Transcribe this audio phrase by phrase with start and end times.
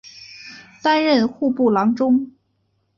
[0.81, 2.31] 担任户部郎中。